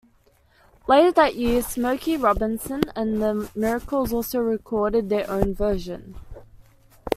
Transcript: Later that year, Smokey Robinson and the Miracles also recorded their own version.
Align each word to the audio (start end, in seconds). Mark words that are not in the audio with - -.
Later 0.87 1.11
that 1.11 1.35
year, 1.35 1.61
Smokey 1.61 2.17
Robinson 2.17 2.81
and 2.95 3.21
the 3.21 3.51
Miracles 3.55 4.11
also 4.11 4.39
recorded 4.39 5.09
their 5.09 5.29
own 5.29 5.53
version. 5.53 6.15